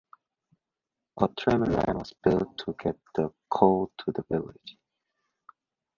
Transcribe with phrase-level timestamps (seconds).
[1.17, 4.75] A tramline was built to get the coal to the village.